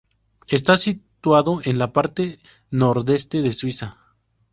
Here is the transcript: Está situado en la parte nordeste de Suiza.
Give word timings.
Está 0.47 0.77
situado 0.77 1.61
en 1.63 1.77
la 1.77 1.93
parte 1.93 2.39
nordeste 2.71 3.43
de 3.43 3.51
Suiza. 3.51 3.99